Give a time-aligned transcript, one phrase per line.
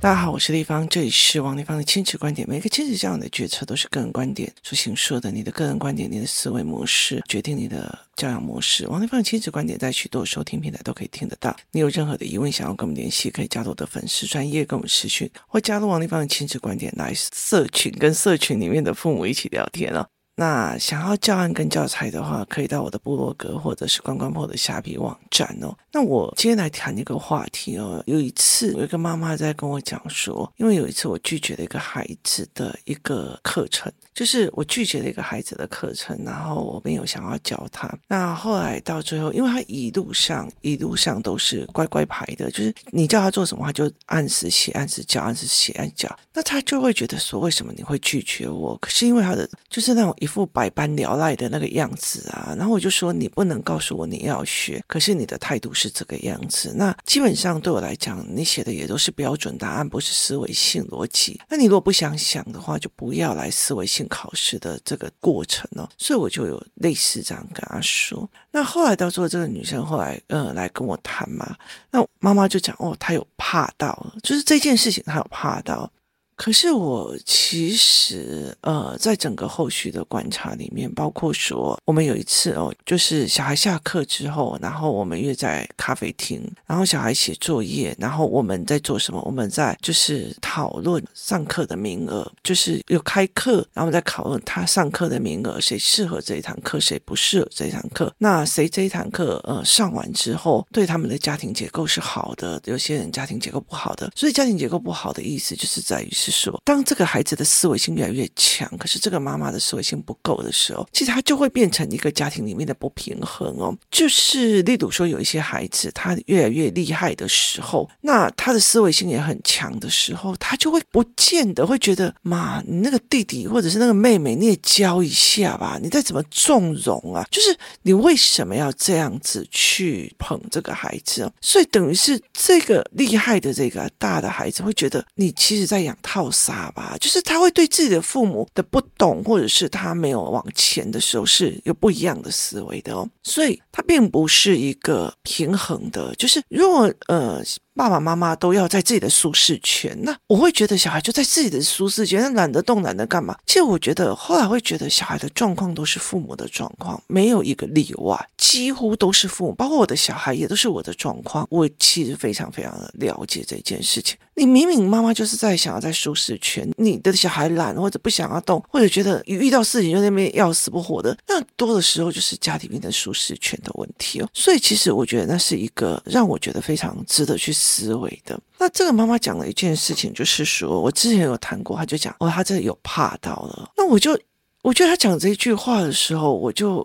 [0.00, 2.48] 大家好，我是丽芳，这里是王丽芳的亲子观点。
[2.48, 8.84] 每个亲子教养的决策都是个人观点所形塑的，你的个人观点、你的思维模式决定你的教养模式。
[8.88, 11.56] 王丽芳的亲子观点在许多收听平台都可以听得到。
[11.70, 20.04] 你有任何的疑问想要跟我们联系，可以加入我的粉丝专业跟我们私讯，或加入王丽芳的亲子观点来社群，跟社群里面的父母一起聊天哦。
[20.42, 25.72] 那想要教案跟教材的话，可以到我的部落格或者是关关破的虾皮网站哦。
[25.92, 28.02] 那我今天来谈一个话题哦。
[28.08, 37.88] 有一次，有一个妈妈在跟我讲说，因为有一次我拒绝了一个孩子的一个课程，就是我拒绝了一个孩子的课程，然后我没有想要教他。
[38.08, 46.12] 那后来到最后，因为他一路上一路上都是乖乖牌的，就是你叫他做什么，他就按时写、按时教、按时写、按教。
[46.34, 48.76] 那他就会觉得说，为什么你会拒绝我？
[48.78, 50.12] 可是因为他的就是那种。
[50.22, 56.72] 一副百般聊赖的那个样子啊，然后我就说，你不能告诉我你要学，可是你的态度是这个样子。
[56.74, 61.38] 那基本上对我来讲，你写的也都是标准答案，不是思维性逻辑。
[61.50, 65.86] 那你如果不想想的话，就不要来思维性考试的这个过程哦。
[65.98, 68.26] 所以我就有类似这样跟他说。
[68.50, 71.54] 那后来到时候这个女生后来呃来跟我谈嘛，
[71.90, 75.90] 那妈妈就讲哦，她有怕到，就是这件事情她有怕到。
[76.36, 89.22] 可是我其实呃，在整个后续的观察里面，包括说我们有一次哦，就是小孩下课之后，然后我们约在咖啡厅，然后小孩写作业，然后我们在做什么？
[89.22, 98.12] 我们在就是讨论上课的名额，就是有开课，然后我们在讨论他上课的名额，谁适合这一堂课，谁不适合这一堂课？
[98.18, 106.31] 那谁这一堂课呃上完之后，对他们的家庭结构是好的，有些人家庭结构不好的，所以家庭结构不好的意思就是在于是。
[106.32, 113.72] 说，当这个孩子的思维性越来越强，可是这个妈妈的思维性不够的时候，其实他就会变成一个家庭里面的不平衡哦。
[113.90, 127.24] 就是例如说，有一些孩子他越来越厉害的时候，那他的思维性也很强的时候，他就会不见得会觉得，妈，你那个弟弟或者是那个妹妹，你也教一下吧，你再怎么纵容啊？
[127.30, 131.32] 就是你为什么要这样子去捧这个孩子哦？
[131.40, 147.42] 所以等于是这个厉害的这个大的孩子会觉得，你其实在养他套杀吧，就是他会对自己的父母的不懂，或者是他没有往前的时候是有不一样的思维的哦，所以他并不是一个平衡的，就是如果呃。
[147.74, 153.36] 爸爸妈妈都要在自己的舒适圈，那我会觉得小孩就在自己的舒适圈，那懒得动，懒得干嘛。
[153.46, 161.46] 其实我觉得后来会觉得小孩的状况都是父母的状况，没有一个例外，几乎都是父母，包括我的小孩也都是我的状况。
[161.50, 164.16] 我其实非常非常的了解这件事情。
[164.34, 174.28] 你明明妈妈就是在想要在舒适圈，你的小孩懒或者不想要动，或者觉得一遇到事情就那边要死不活的，那多的时候就是家里面的舒适圈的问题哦。
[174.34, 177.52] 所以其实我觉得那是一个让我觉得非常值得去。
[177.62, 178.38] 思维的。
[178.58, 183.70] 那这个妈妈讲了一件事情，就是说我之前有谈过，她就讲哦，她这有怕到了。
[183.76, 184.18] 那我就
[184.62, 186.84] 我觉得她讲这一句话的时候，我就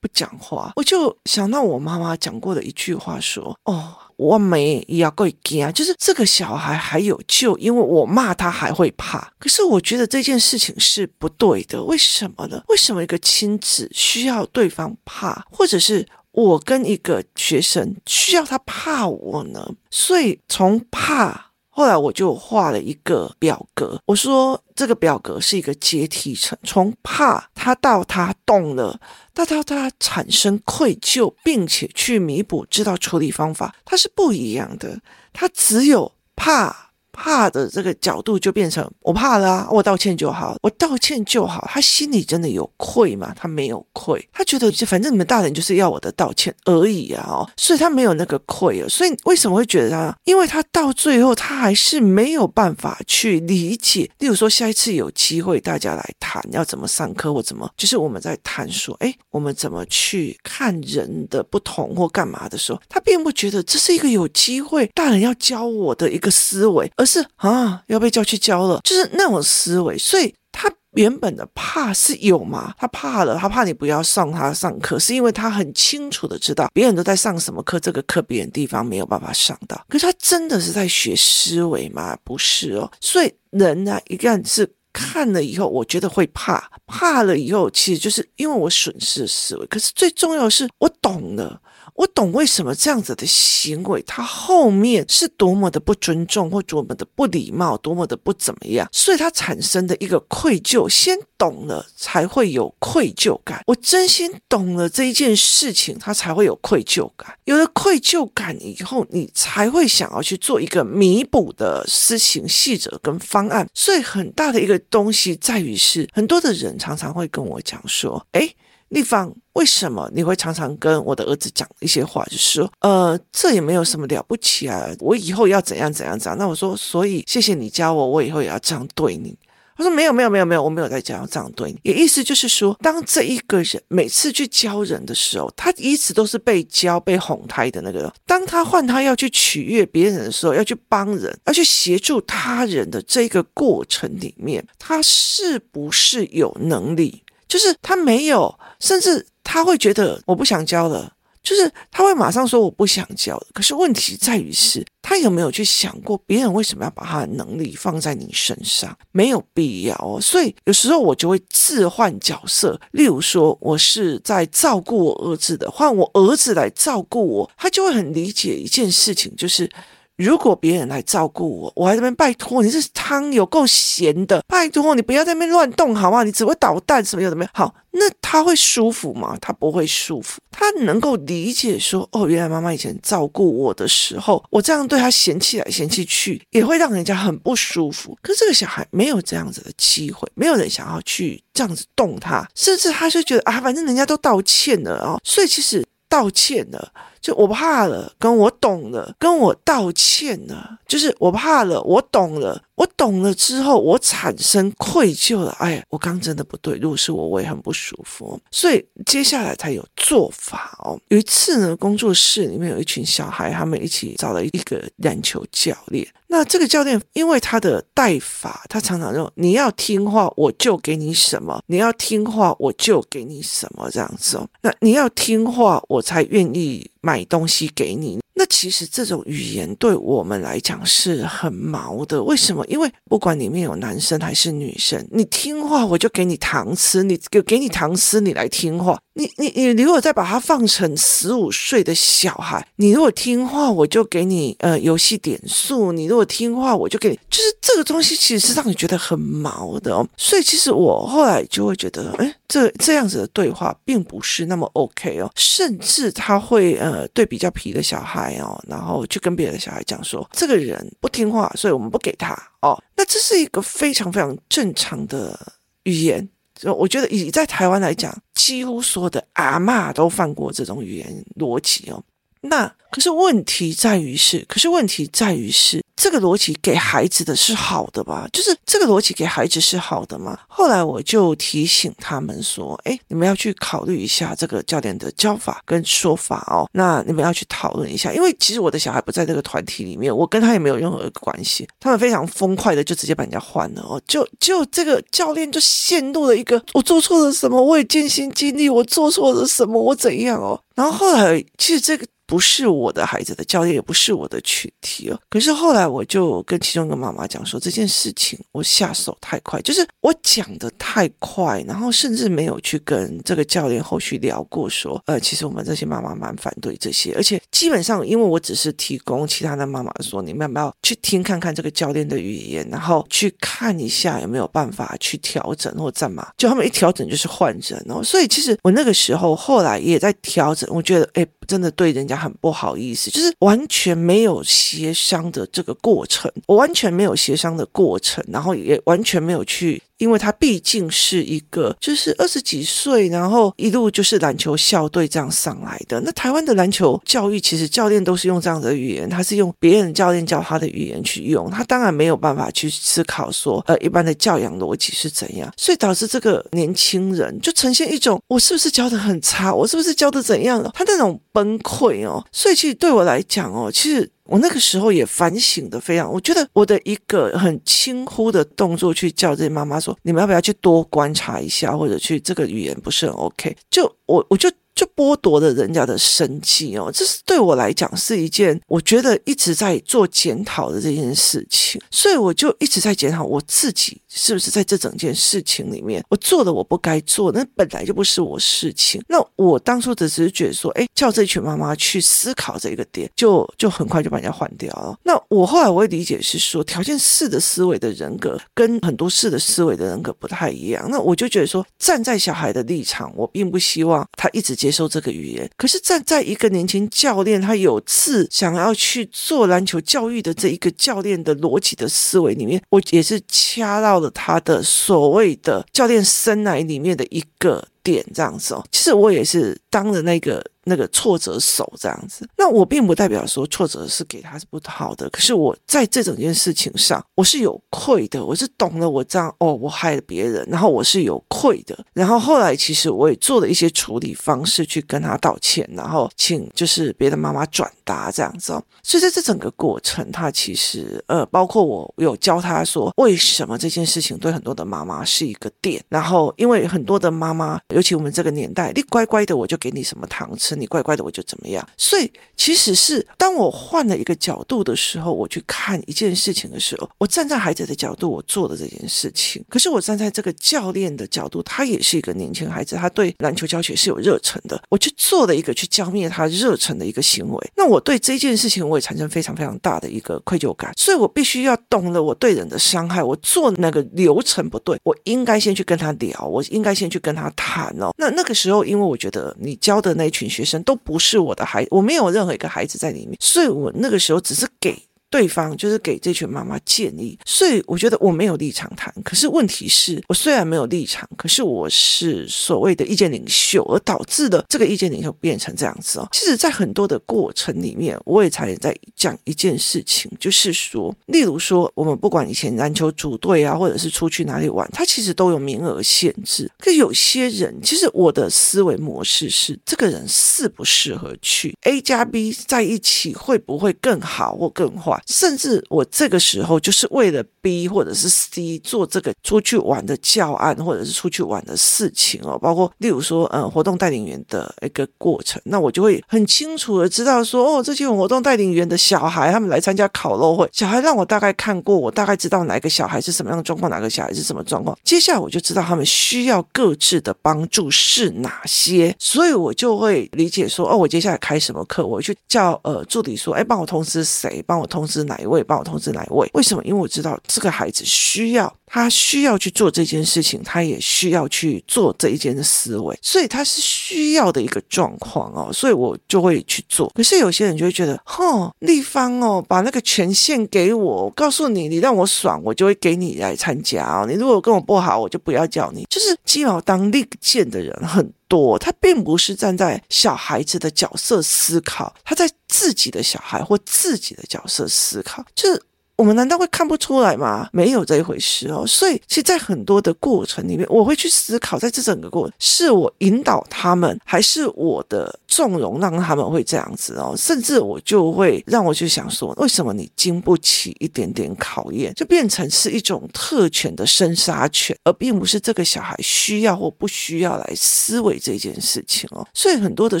[0.00, 9.32] 不讲话，我就想到我妈妈讲过的一句话，说哦，我没要过惊，就是这个小孩还有救，因为我骂他还会怕。
[9.38, 12.62] 可是我觉得这件事情是不对的，为什么呢？
[12.68, 16.06] 为什么一个亲子需要对方怕，或者是？
[16.34, 24.00] 我跟一个学生需要他怕我呢，所以从怕，后来我就画了一个表格。
[24.06, 29.00] 我说这个表格是一个阶梯层，从怕他到他动了，
[29.32, 35.00] 到到他产生愧疚，并且去弥补，知道处理方法，它是不一样的。
[35.32, 36.83] 他只有怕。
[37.14, 41.66] 怕的这个角度就变成我怕了，我道歉就好，我道歉就好。
[41.72, 43.32] 他心里真的有愧吗？
[43.36, 48.88] 他没有愧，他觉得反正你们大人就是要我的道歉而已啊，哦，所以他没有那个愧啊。
[48.88, 50.14] 所以为什么会觉得他？
[50.24, 54.10] 因为他到最后他还是没有办法去理解。
[54.18, 66.90] 例如说，下一次有机会大家来谈要怎么上课或怎么，就是我们在谈说，哎，我们怎么去看人的不同或干嘛的时候，他并不觉得这是一个有机会大人要教我的一个思维。
[67.04, 69.98] 是啊，要被叫去教了，就是那种思维。
[69.98, 72.74] 所以他原本的怕是有吗？
[72.78, 79.84] 他怕了，他怕你不要上他上课，是因为他很清楚的知道别人都在上什么课，这个课别人地方没有办法上到。
[79.88, 82.16] 可是他真的是在学思维吗？
[82.22, 82.90] 不是哦。
[83.00, 89.66] 所以人呢，一旦是看了以后，我觉得会怕，怕了以后，其实就是因为我损失了思维。
[89.66, 91.60] 可是最重要的是，我懂了。
[91.96, 100.88] 我懂为什么这样子的行为，他后面是多么的不尊重，或者多么的不礼貌，多么的不怎么样，所以他产生的一个愧疚。
[100.88, 107.36] 先懂了才会有愧疚感，我真心懂了这一件事情，他才会有愧疚感。
[107.44, 113.68] 有了愧疚感以后，你才会想要去做一个弥补的施行细则跟方案。
[113.74, 118.56] 所以很大的一个东西在于是，很多的人常常会跟我讲说：“诶。”
[118.90, 126.38] 丽芳，为什么你会常常跟我的儿子讲一些话，就是说，呃，这也没有什么了不起啊，我以后要怎样怎样怎样。
[126.38, 129.36] 那我说，所以谢谢你教我，我以后也要这样对你。
[129.76, 131.78] 他说没有没有没有没有，我没有在讲要这样对你。
[131.82, 138.12] 也意思就是说，当这一个人每次去教人的时候，他一直都是被教、被哄抬的那个。
[138.26, 147.22] 当他换他要去取悦别人的时候，要去帮人，要去协助他人的这个过程里面，他是不是有能力？
[147.48, 151.12] 就是他没有，甚至他会觉得我不想教了，
[151.44, 153.40] 就是他会马上说我不想教。
[153.52, 158.96] 可是问题在于是，他有没有去想过别人为什么要把他的能力放在你身上？
[159.12, 160.18] 没有必要哦。
[160.20, 169.70] 所以有时候我就会置换角色，例如说我是在照顾我儿子的，换我儿子来照顾我，他就会很理解一件事情，就是。
[170.16, 176.22] 如果别人来照顾我，我还在那边拜托你，这汤有够咸的，拜托你不要在那边乱动好吗？
[176.22, 177.50] 你只会捣蛋什么有的没有。
[177.52, 179.36] 好，那他会舒服吗？
[179.40, 180.40] 他不会舒服。
[180.52, 188.16] 他能够理解说，哦，原来妈妈以前照顾我的时候，我这样对他嫌弃来嫌弃去，也会让人家很不舒服。
[188.22, 196.92] 可是这个小孩没有这样子的机会，没有人想要去这样子动他，甚至他就觉得啊，反正人家都道歉了哦，所以其实道歉了。
[197.24, 205.50] 就我怕了，跟我懂了，跟我道歉了，就是我怕了，我懂了，我懂了之后，我产生愧疚了。
[205.58, 208.38] 哎，我刚真的不对，如果是我，我也很不舒服。
[208.50, 211.00] 所以接下来才有做法哦。
[211.08, 216.06] 有一次呢，工作室里面有一群小孩，他们一起找了一个篮球教练。
[216.26, 224.46] 那这个教练因为他的带法，他常常说：“你要听话，我就给你什么；你要听话，我就给你什么。”这样子哦。
[224.60, 226.90] 那你要听话，我才愿意。
[227.04, 232.22] 买买东西给你，那其实这种语言对我们来讲是很毛的。
[232.22, 232.66] 为什么？
[232.66, 238.98] 因为不管里面有男生还是女生，你听话我就给你糖吃，你给给你糖吃，你来听话。
[239.16, 250.04] 你你你，你如果再把它放成十五岁的小孩，你如果听话，我就给你呃游戏点数；你如果听话，我就给你，就是这个东西其实是让你觉得很毛的哦。
[250.16, 262.82] 所以其实我后来就会觉得，哎，这这样子的对话并不是那么 OK 哦，甚至他会呃对比较皮的小孩哦，然后去跟别的小孩讲说，这个人不听话，所以我们不给他哦。
[262.96, 265.38] 那这是一个非常非常正常的
[265.82, 266.26] 语言。
[266.62, 272.02] 我觉得以在台湾来讲，几乎所有的阿嬷都犯过这种语言逻辑哦。
[272.40, 275.83] 那可是问题在于是，可是问题在于是。
[275.96, 278.28] 这个逻辑给孩子的是好的吧？
[278.32, 280.38] 就是这个逻辑给孩子是好的吗？
[280.48, 286.68] 后来我就提醒他们说：“哎，你们要去考虑一下这个教练的教法跟说法哦。
[286.72, 291.66] 那你们要去讨论一下，因为其实我的小孩不在这个团体里面，我跟他也没有任何关系。
[291.78, 300.60] 他们非常风快的就直接把人家换了哦，就就这个教练就陷入了一个我做错了什么，我也尽心尽力，我做错了什么，我怎样哦？
[300.74, 302.04] 然后后来其实这个。
[302.26, 305.20] 不是我的孩子的教练，也不是我的群体哦。
[305.28, 326.28] 可是后来我就跟其中一个妈妈讲说，这件事情我下手太快，就是我讲的太快，然后甚至没有去跟这个教练后续聊过，说，呃，其实我们这些妈妈蛮反对这些，而且基本上，因为我只是提供其他的妈妈说，你们要不要去听看看这个教练的语言，然后去看一下有没有办法去调整或干嘛？
[326.38, 328.02] 就他们一调整就是换人哦。
[328.02, 332.13] 所以其实我那个时候后来也在调整，我觉得，哎，真的对人家。
[332.16, 339.82] 很不好意思，就是完全没有协商的这个过程，我完全没有协商的过程，然后也完全没有去。
[340.04, 345.98] 因为他毕竟是一个，就是二十几岁，然后一路就是篮球校队这样上来的。
[346.02, 360.70] 那台湾的篮球教育，其实教练都是用这样的语言，他是用别人教练教他的语言去用，他当然没有办法去思考说，呃，一般的教养逻辑是怎样，所以导致这个年轻人就呈现一种，我是不是教得很差，我是不是教得怎样了？
[360.74, 364.10] 他那种崩溃哦，所以其实对我来讲哦，其实。
[364.24, 376.90] 我那个时候也反省的非常，我觉得我的一个很轻忽的动作，去叫这些妈妈说，你们要不要去多观察一下，或者去这个语言不是很 OK，就我我就就剥夺了人家的生计哦。
[376.92, 389.02] 这是对我来讲是一件我觉得一直在做检讨的这件事情，所以我就一直在检讨我自己是不是在这整件事情里面，我做了我不该做，那本来就不是我事情。
[389.08, 394.96] 那我当初只是觉得说，哎，叫这群妈妈去思考这个点，就就很快就把人家换掉了。
[395.02, 400.86] 那我后来我会理解是说，条件式的思维的人格跟很多式的思维的人格不太一样。
[400.90, 405.50] 那我就觉得说，站在小孩的立场，我并不希望他一直接受这个语言。
[405.58, 418.64] 可是站在一个年轻教练，他有次想要去做篮球教育的这一个教练的逻辑的思维里面，我也是掐到了他的所谓的教练生来里面的一个点，这样子哦。
[418.72, 420.44] 其实我也是当了那个。
[420.66, 450.54] 那个挫折手这样子，那我并不代表说挫折是给他是不好的，可是我在这整件事情上，我是有愧的，我是懂了我这样哦，我害了别人，然后我是有愧的，然后后来其实我也做了一些处理方式去跟他道歉，然后请就是别的妈妈转达这样子哦，所以在这整个过程，他其实呃，包括我有教他说为什么这件事情对很多的妈妈是一个点，然后因为很多的妈妈，尤其我们这个年代，你乖乖的我就给你什么糖吃。
[450.54, 451.68] 你乖乖的，我就怎么样。
[451.76, 459.44] 所以，其实是当我换了一个角度的时候，我去看一件事情的时候，我站在孩子的角度，我做的这件事情。
[459.48, 464.62] 可是，我站在这个教练的角度，他也是一个年轻孩子，他对篮球教学是有热忱的。
[464.70, 467.52] 我去做了一个去浇灭他热忱的一个行为。
[467.56, 470.72] 那我对这件事情，我也产生非常非常大的一个愧疚感。
[470.76, 477.63] 所以我必须要懂了我对人的伤害，我做那个流程不对，我应该先去跟他聊，我应该先去跟他谈
[477.98, 480.54] 那那个时候，因为我觉得你教的那群学生。
[480.64, 484.74] 都不是我的孩子，我没有任何一个孩子在里面，所以我那个时候只是给。
[485.14, 488.92] 对方就是给这群妈妈建议，所以我觉得我没有立场谈。
[489.04, 496.08] 可是问题是我虽然没有立场，可是我是所谓的意见领袖，而导致的这个意见领袖变成这样子哦。
[496.10, 506.50] 其实，在很多的过程里面，我也才在讲一件事情，就是说，例如说，我们不管以前篮球组队啊，或者是出去哪里玩，它其实都有名额限制。
[506.58, 515.00] 可有些人，其实我的思维模式是，这个人适不适合去 A 加 B 在一起，会不会更好或更坏？
[515.06, 544.93] 甚至我这个时候就是为了 B 或者是 C 做这个出去玩的教案，或者是出去玩的事情哦，包括例如说，嗯，活动带领员的一个过程，那我就会很清楚的知道说，哦，这些活动带领员的小孩他们来参加烤肉会，小孩让我大概看过，我大概知道哪个小孩是什么样的状况，哪个小孩是什么状况，接下来我就知道他们需要各自的帮助是哪些，所以我就会理解说，哦，我接下来开什么课，我去叫呃助理说，哎，帮我通知谁，帮我通知。
[545.00, 546.28] 是哪一位帮我通知哪一位？
[546.34, 546.62] 为什么？
[546.64, 556.90] 因为我知道这个孩子需要，他需要去做这件事情，他也需要去做这一件思维，所以他是需要的一个状况哦，所以我就会去做。
[556.92, 564.06] 可是有些人就会觉得，哼，立方哦，把那个权限给我，我告诉你，你让我爽，我就会给你来参加哦。
[564.08, 565.86] 你如果跟我不好，我就不要叫你。
[565.88, 572.28] 就是鸡毛当令箭的人很多，他并不是站在小孩子的角色思考，他在。
[572.46, 575.60] 自己的小孩或自己的角色思考，就是
[575.96, 577.48] 我们难道会看不出来吗？
[577.52, 578.66] 没有这一回事哦。
[578.66, 587.14] 所以，其实，在很多的过程里面，我会去思考，在这整个过程，是我引导他们，还是我的纵容让他们会这样子哦？
[587.16, 599.24] 甚至我就会让我去想说，为什么你经不起一点点考验，就变成是一种特权的生杀权，而并不是这个小孩需要或不需要来思维这件事情哦。
[599.32, 600.00] 所以，很多的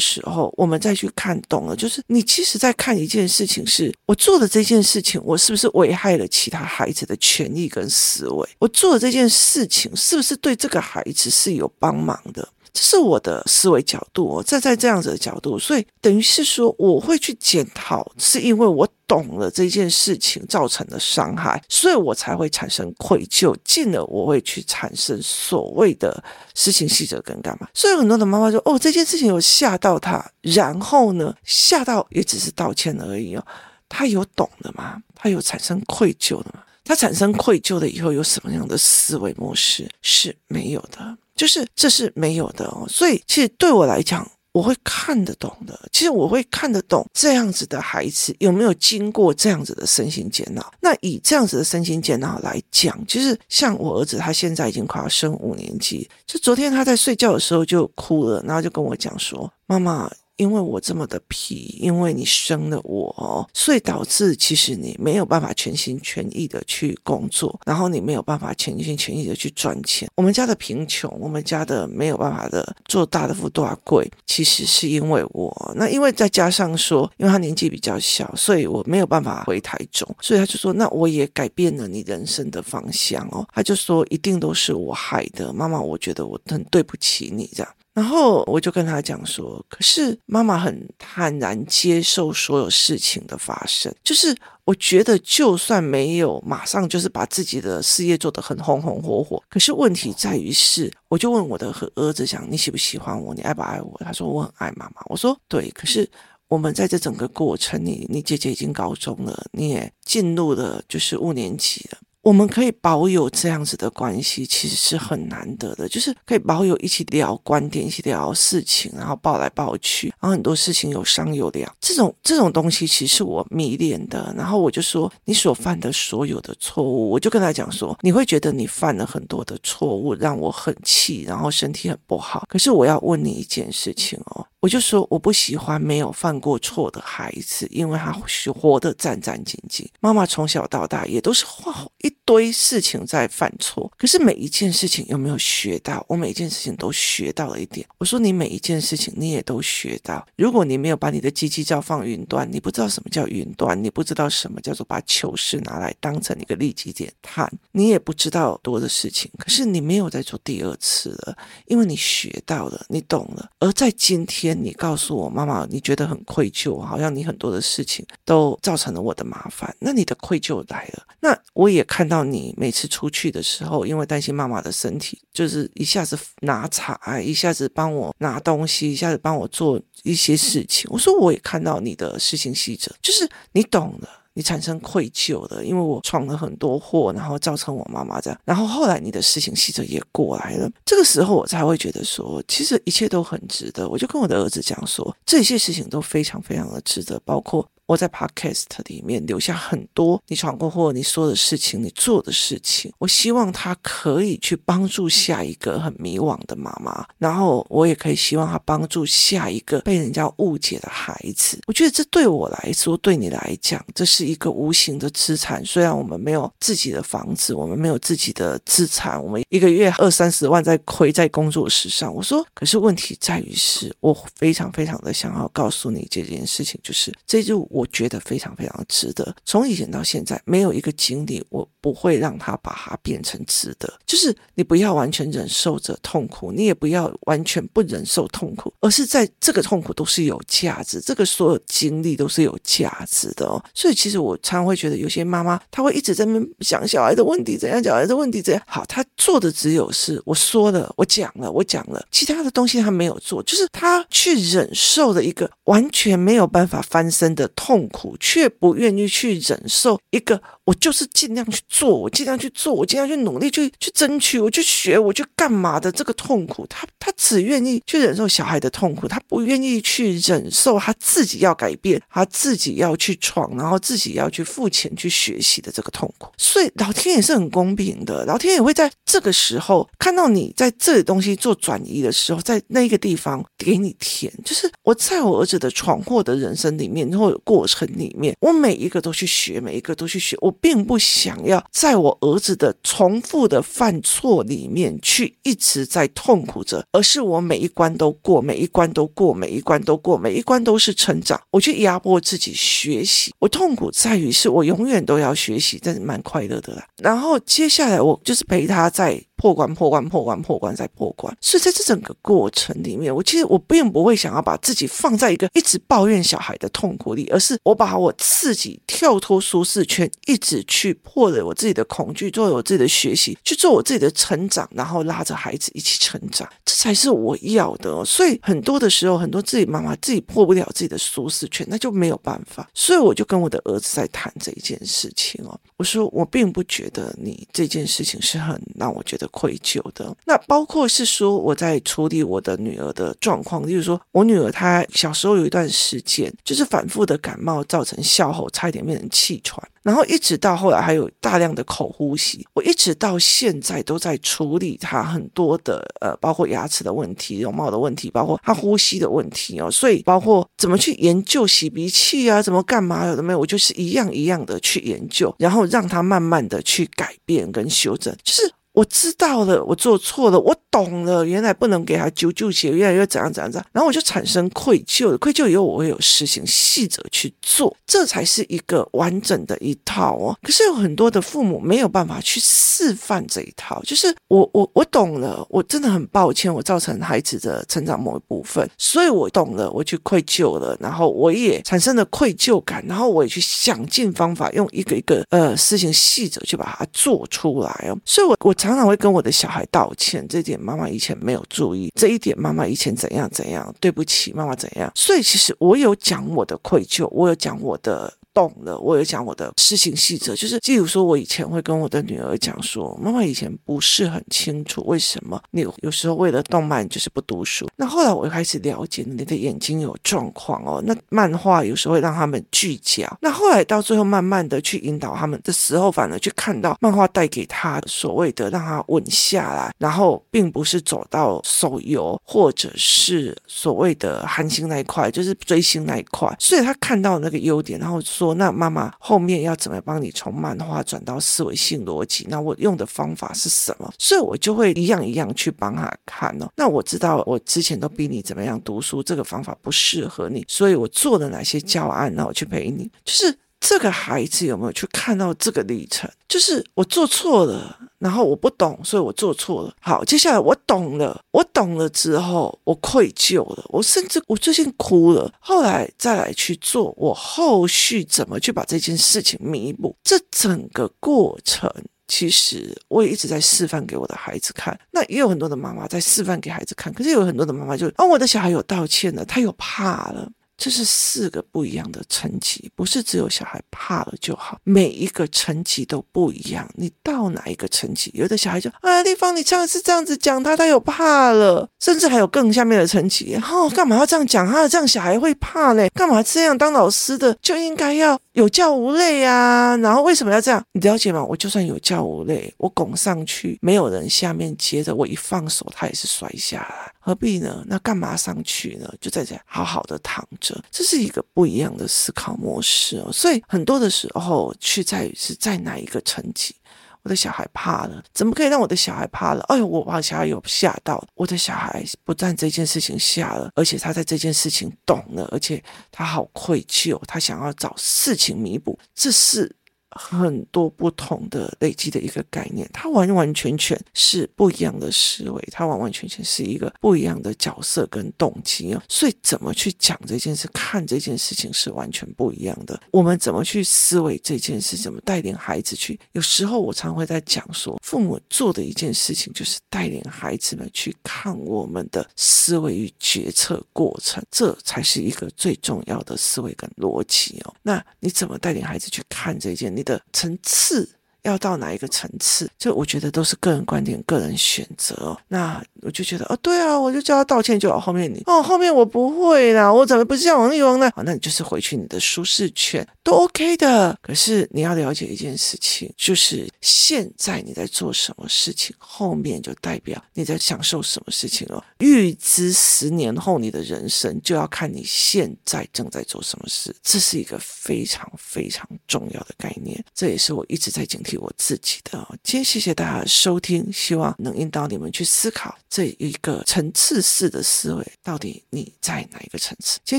[0.00, 5.83] 时候，我们再去看懂了，就是你其实在看一件事情是，是我做的这件事情，我是不是我。
[5.84, 12.48] 危害了其他孩子的权益跟思维，我做的这件事情是不是对这个孩子是有帮忙的？
[12.72, 26.20] 这是我的思维角度，我站在这样子的角度，所以等于是说，我会去检讨，是因为我懂了这件事情造成的伤害，所以我才会产生愧疚，进而我会去产生所谓的
[26.56, 27.68] 事情细则跟干嘛。
[27.74, 33.46] 所以很多的妈妈说：“哦，这件事情有吓到他，然后呢，吓到也只是道歉而已哦。”
[33.88, 35.00] 他有懂的吗？
[35.24, 36.62] 他有产生愧疚的吗？
[36.84, 39.88] 他产生愧疚了以后有什么样的思维模式？
[40.02, 42.84] 是没有的，就是这是没有的哦。
[42.90, 45.88] 所以其实对我来讲，我会看得懂的。
[45.90, 50.72] 其实我会看得懂这样子的孩子有没有经过这样子的身心煎熬。
[50.82, 70.08] 那以这样子的身心煎熬来讲，其实像我儿子，他现在已经快要升五年级，就昨天他在睡觉的时候就哭了，然后就跟我讲说：“妈妈。”因为我这么的皮，因为你生了我，所以导致其实你没有办法全心全意的去工作，然后你没有办法全心全意的去赚钱。
[70.16, 75.72] 我们家的贫穷，我们家的没有办法的做大的富大贵，其实是因为我。
[75.76, 83.46] 那因为再加上说，因为他年纪比较小，所以我没有办法回台中，所以他就说，那我也改变了你人生的方向哦。
[83.52, 87.72] 他就说，一定都是我害的，妈妈，我觉得我很对不起你这样。
[87.94, 103.32] 然后我就跟他讲说，可是妈妈很坦然接受所有事情的发生，就是我觉得就算没有马上就是把自己的事业做得很红红火火，可是问题在于是，我就问我的儿子讲，你喜不喜欢我？
[103.32, 103.96] 你爱不爱我？
[104.04, 105.00] 他说我很爱妈妈。
[105.06, 106.10] 我说对，可是
[106.48, 111.98] 我们在这整个过程里，你你姐姐已经高中了，你也进入了就是五年级了。
[112.24, 115.86] 我们可以保有这样子的关系，其实是很难得的。
[115.86, 121.70] 就是可以保有一起聊观点，一起聊事情，然后抱来抱去，然后很多事情有商有量。
[121.80, 124.34] 这种这种东西，其实是我迷恋的。
[124.36, 132.46] 然后我就说，你所犯的所有的错误，我就跟他讲说，你会觉得你犯了很多的错误，让我很气，然后身体很不好。
[132.48, 134.46] 可是我要问你一件事情哦。
[134.64, 138.10] 我就说我不喜欢没有犯过错的孩子，因为他
[138.50, 139.86] 活得战战兢兢。
[140.00, 146.04] 妈妈从小到大也都是画一堆事情在犯错，可是每一件事情有没有学到？
[146.08, 147.86] 我每一件事情都学到了一点。
[147.98, 150.26] 我说你每一件事情你也都学到。
[150.36, 159.30] 如果你没有把你的机器照放云端，你不知道什么叫云端，你不知道什么叫做把糗事拿来当成一个利基点看，你也不知道多的事情。
[159.38, 163.50] 可是你没有再做第二次了，因为你学到了，你懂了。
[163.58, 164.54] 而在今天。
[164.64, 169.74] 你告诉我，妈妈，你觉得很愧疚，好像你很多的事情都造成了我的麻烦。
[169.80, 171.02] 那你的愧疚来了。
[171.20, 180.88] 那我也看到到你每次出去的时候，因为担心妈妈的身体，就是一下子拿茶，一下子帮我拿东西，一下子帮我做一些事情。
[180.92, 184.08] 我说我也看到你的事情细则，就是你懂了。
[184.36, 193.88] 你产生愧疚的，因为我闯了很多祸，然后造成我妈妈这样，然后后来你的事情细则也过来了，这个时候我才会觉得说，其实一切都很值得。
[193.88, 197.64] 我就跟我的儿子讲说，这些事情都非常非常的值得，包括。
[197.86, 202.90] 我在 Podcast 里面留下很多你闯过祸、你说的事情、你做的事情。
[202.98, 211.60] 我希望他可以去帮助下一个很迷惘的妈妈，然后我也可以希望他帮助下一个被人家误解的孩子。
[211.66, 215.62] 我觉得这对我来说，对你来讲，这是一个无形的资产。
[215.62, 222.14] 虽然我们没有自己的房子，我们没有自己的资产，我们一个月二三十万在亏在工作室上。
[222.14, 227.68] 我说，可是问题在于是，我非常非常的想要告诉你这件事情，就是这就。
[227.74, 229.34] 我觉得非常非常值得。
[229.44, 233.92] 从以前到现在，没有一个经历，我不会让他把它变成值得。
[234.06, 243.60] 就是你不要完全忍受着痛苦，你也不要完全不忍受痛苦，而是在这个痛苦都是有价值，这个所有经历都是有价值的哦。
[243.74, 248.62] 所以其实我常常会觉得，有些妈妈她会一直在那边想小孩的问题怎样，小孩的问题怎样。
[248.68, 257.63] 好，她做的只有是我说了，我讲了，我讲了，其他的东西她没有做，就是她去忍受的一个完全没有办法翻身的痛。
[257.66, 276.28] 痛苦，却不愿意去忍受一个，我就是尽量去做，我尽量去做，我尽量去努力去去争取，我去学，我去干嘛的这个痛苦，他他只愿意去忍受小孩的痛苦，他不愿意去忍受他自己要改变，他自己要去闯，然后自己要去付钱去学习的这个痛苦。
[276.38, 287.34] 所以老天也是很公平的，老天也会在这个时候看到你在这里东西做转移的时候，在那个地方给你填，就是我在我儿子的闯祸的人生里面，然后。
[287.44, 290.36] 过程里面，我每一个都去学，每一个都去学。
[290.40, 301.40] 我并不想要在我儿子的重复的犯错里面去一直在痛苦着，而是我每一关都过，每一关都过，每一关都过，每一关都是成长。
[301.50, 306.86] 我去压迫自己学习，我痛苦在于是我永远都要学习，但是蛮快乐的啦。
[307.02, 309.22] 然后接下来我就是陪他在。
[309.36, 311.36] 破关，破关，破关，破关，再破关。
[311.40, 328.04] 所以在这整个过程里面，我其实我并不会想要把自己放在一个一直抱怨小孩的痛苦里，而是我把我自己跳脱舒适圈，一直去破了我自己的恐惧，做我自己的学习，去做我自己的成长，然后拉着孩子一起成长，这才是我要的。
[328.04, 332.68] 所以很多的时候，很多自己妈妈自己破不了自己的舒适圈，那就没有办法。
[332.72, 339.23] 所以我就跟我的儿子在谈这一件事情哦，我说我并不觉得你这件事情是很让我觉得。
[339.24, 340.14] 得愧疚的。
[340.24, 349.62] 那包括是说我在处理我的女儿的状况，例如说我女儿她小时候有一段时间就是反复的感冒，造成笑吼，差一点变成气喘。
[349.82, 359.70] 然后一直到后来还有大量的口呼吸，我一直到现在都在处理她很多的呃，包括牙齿的问题、容貌的问题，包括她呼吸的问题哦。
[359.70, 368.50] 所以包括怎么去研究洗鼻器啊，怎么干嘛有的没有，我就是一样一样的去研究，然后让她慢慢的去改变跟修正，就是。
[368.74, 380.36] 我知道了，我做错了，我懂了，原来不能给他啾啾鞋，越来越怎样怎样怎样，然后我就产生愧疚，愧疚以后我会有实行细则去做，这才是一个完整的一套哦。
[380.42, 397.96] 可是有很多的父母没有办法去示范这一套，就是我我我懂了，我真的很抱歉，我造成孩子的成长某一部分，所以我懂了，我去愧疚了，然后我也产生了愧疚感，然后我也去想尽方法，用一个一个呃实行细则去把它做出来哦。
[398.04, 398.52] 所以我我。
[398.64, 404.90] 常常会跟我的小孩道歉，这点妈妈以前没有注意，这一点妈妈以前怎样怎样，对不起，妈妈怎样。
[404.94, 408.10] 所以其实我有讲我的愧疚，我有讲我的。
[408.34, 417.68] 懂了，我有讲我的事情细则，就是，例如说，我以前会跟我的女儿讲说，妈妈以前不是很清楚为什么你有，时候为了动漫就是不读书。
[417.76, 423.06] 那后来我开始了解你的眼睛有状况哦，那漫画有时候会让他们聚焦。
[423.20, 436.34] 那后来到最后慢慢的去引导他们的时候，反而去看到漫画带给他所谓的让他稳下来，然后并不是走到手游或者是所谓的韩星那一块，就是追星那一块。
[436.40, 438.23] 所以他看到那个优点，然后说。
[438.24, 442.26] 说那妈妈后面要怎么帮你从漫画转到思维性逻辑？
[442.30, 443.92] 那我用的方法是什么？
[443.98, 446.48] 所以我就会一样一样去帮他看哦。
[446.56, 452.90] 那我知道我之前都逼你怎么样读书，这个方法不适合你，所以我做了哪些教案，那我去陪你。
[453.04, 456.08] 就是这个孩子有没有去看到这个历程？
[456.28, 457.78] 就是我做错了。
[457.98, 459.74] 然后我不懂，所以我做错了。
[459.80, 465.32] 好，接下来我懂了，我懂了之后，我愧疚了，我甚至我最近哭了。
[465.40, 469.96] 后来再来去做，我后续怎么去把这件事情弥补？
[470.04, 471.72] 这整个过程，
[472.06, 474.78] 其实我也一直在示范给我的孩子看。
[474.90, 480.30] 那也有很多的妈妈在示范给孩子看，可是有很多的妈妈就，哦，我的小孩有道歉了，他有怕了。
[480.56, 486.68] 这是四个不一样的层级，不是只有小孩怕了就好，每一个层级都不一样。
[486.74, 493.34] 你到哪一个层级，有的小孩就啊，丽芳，你上次这样子讲他，他有怕了，甚至还有更下面的层级。
[493.36, 494.46] 哦，干嘛要这样讲？
[494.46, 495.88] 他这样小孩会怕嘞？
[495.90, 496.56] 干嘛这样？
[496.56, 499.76] 当老师的就应该要有教无类啊！
[499.78, 500.62] 然后为什么要这样？
[500.72, 501.24] 你了解吗？
[501.24, 506.92] 我就算有教无类，我拱上去，没有人下面接着，我一放手，他也是摔下来。
[507.00, 507.62] 何必呢？
[507.66, 508.90] 那干嘛上去呢？
[508.98, 510.26] 就在这好好的躺
[510.70, 513.12] 这是一个不一样的思考模式哦。
[513.12, 516.54] 所以很多的时候，去在于是在哪一个层级，
[517.02, 519.42] 我的小孩怕了，怎么可以让我的小孩怕了？
[519.48, 529.54] 哎呦，我把小孩有吓到，我的小孩不但这件事情吓了，而且他在这件事情懂了，而且他好愧疚，他想要找事情弥补，这是。
[529.94, 538.82] 很多不同的累积的一个概念，它完完全全是不一样的思维，它完完全全是一个不一样的角色跟动机哦。
[538.88, 542.80] 所以怎么去讲这件事，看这件事情是完全不一样的。
[542.90, 545.98] 我们怎么去思维这件事，怎么带领孩子去？
[546.12, 557.54] 有时候我常会在讲说，父母做的一件事情就是带领孩子们去看我们的思维与决策过程，这才是一个最重要的思维跟逻辑哦。
[557.62, 559.74] 那你怎么带领孩子去看这件？
[559.74, 560.88] 你的层次
[561.22, 562.50] 要到哪一个层次？
[562.58, 565.16] 这我觉得都是个人观点、个人选择。
[565.28, 567.78] 那我就觉得，哦，对啊，我就叫他道歉就好。
[567.78, 570.90] 后面你，哦，后面我不会啦，我怎么不像王力宏呢？
[570.96, 572.86] 好，那你就是回去你的舒适圈。
[573.02, 581.62] 都 OK 的，可是你要了解一件事情，就是现在你在做什么事情，后面就代表你在享受什么事情哦。
[581.80, 591.98] 预知十年后你的人生，就要看你现在正在做什么事，这是一个非常非常重要的概念，这也是我一直在警惕我自己的。
[592.22, 599.80] 今天谢谢大家的收听，希望能引导你们去思考这一个层次式的思维，到底你在哪一个层次？
[599.84, 599.98] 今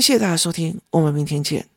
[0.00, 1.68] 谢谢大家收听，我们明天见。